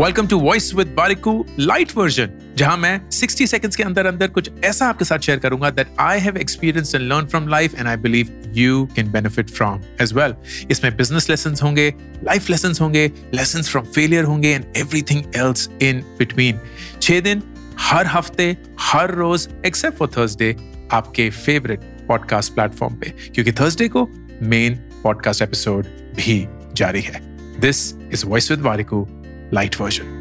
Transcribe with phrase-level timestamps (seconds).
[0.00, 4.50] Welcome to voice with Warikoo light version जहाँ मैं 60 seconds के अंदर अंदर कुछ
[4.64, 7.96] ऐसा आपके साथ शेयर करूँगा that I have experience and learn from life and I
[7.96, 10.34] believe you can benefit from as well
[10.70, 11.94] इसमें बिज़नेस लेसन होंगे
[12.24, 16.60] लाइफ लेसन होंगे लेसन फ्रॉम फेलियर होंगे and everything else in between
[17.02, 17.42] छह दिन
[17.78, 20.56] हर हफ़्ते, हर रोज एक्सेप्ट फॉर थर्सडे
[20.92, 24.08] आपके फेवरेट पॉडकास्ट प्लेटफॉर्म पे, क्योंकि थर्सडे को
[24.42, 25.84] मेन पॉडकास्ट एपिसोड
[26.16, 27.20] भी जारी है.
[27.60, 29.08] This is voice with Warikoo
[29.54, 30.19] light version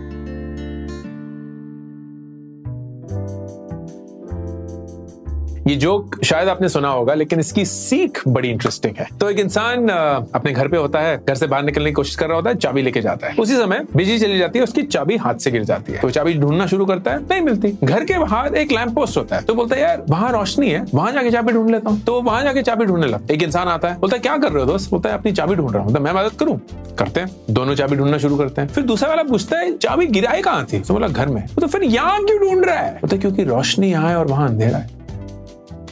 [5.69, 9.87] ये जोक शायद आपने सुना होगा, लेकिन इसकी सीख बड़ी इंटरेस्टिंग है। तो एक इंसान
[9.87, 12.55] अपने घर पे होता है, घर से बाहर निकलने की कोशिश कर रहा होता है,
[12.57, 15.63] चाबी लेके जाता है। उसी समय बिजली चली जाती है, उसकी चाबी हाथ से गिर
[15.63, 18.93] जाती है। तो चाबी ढूंढना शुरू करता है, नहीं मिलती। घर के बाहर एक लैंप
[18.95, 21.89] पोस्ट होता है तो बोलता है, यार, वहाँ रोशनी है, वहाँ जाके चाबी ढूंढ लेता
[21.89, 24.51] हूँ। तो वहाँ जाके चाबी ढूँढने लगता एक इंसान आता है, बोलता है, क्या कर
[24.51, 24.91] रहे हो दोस्त?
[24.91, 26.59] बोलता है, अपनी चाबी ढूंढ रहा हूँ। मैं मदद करूँ?
[26.97, 30.41] करते हैं, दोनों चाबी ढूंढना शुरू करते हैं। फिर दूसरा वाला पूछता है, चाबी गिराई
[30.41, 30.79] कहाँ थी?
[30.79, 34.17] तो बोला, घर में। तो फिर यहाँ क्यों ढूंढ रहा है, क्योंकि रोशनी यहाँ है
[34.17, 34.98] और वहाँ अंधेरा है।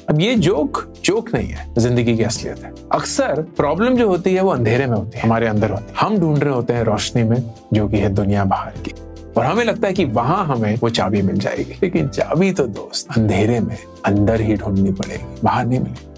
[0.10, 4.42] अब ये जोक जोक नहीं है, ज़िंदगी की असलियत है। अक्सर प्रॉब्लम जो होती है
[4.42, 7.24] वो अंधेरे में होती है, हमारे अंदर होती है। हम ढूंढ रहे होते हैं रोशनी
[7.24, 8.94] में, जो कि है दुनिया बाहर की।
[9.38, 13.18] और हमें लगता है कि वहाँ हमें वो चाबी मिल जाएगी। लेकिन चाबी तो दोस्त,
[13.18, 16.17] अंधेरे में अंदर ही ढूंढनी पड़ेगी, बाहर नहीं मिलेगी।